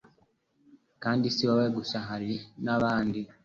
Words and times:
kandi 1.03 1.25
si 1.35 1.45
we 1.55 1.65
gusa 1.77 1.97
hari 2.07 2.31
n'abandi 2.63 3.19